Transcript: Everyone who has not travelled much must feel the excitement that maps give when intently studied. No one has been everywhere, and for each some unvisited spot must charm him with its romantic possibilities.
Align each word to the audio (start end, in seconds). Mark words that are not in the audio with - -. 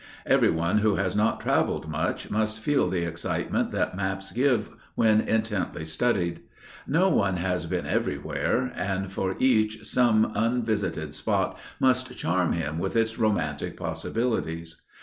Everyone 0.25 0.79
who 0.79 0.95
has 0.95 1.15
not 1.15 1.41
travelled 1.41 1.87
much 1.87 2.31
must 2.31 2.59
feel 2.59 2.89
the 2.89 3.03
excitement 3.07 3.71
that 3.71 3.95
maps 3.95 4.31
give 4.31 4.71
when 4.95 5.21
intently 5.21 5.85
studied. 5.85 6.39
No 6.87 7.07
one 7.09 7.37
has 7.37 7.67
been 7.67 7.85
everywhere, 7.85 8.71
and 8.75 9.11
for 9.13 9.35
each 9.37 9.85
some 9.85 10.31
unvisited 10.33 11.13
spot 11.13 11.55
must 11.79 12.17
charm 12.17 12.53
him 12.53 12.79
with 12.79 12.95
its 12.95 13.19
romantic 13.19 13.77
possibilities. 13.77 14.81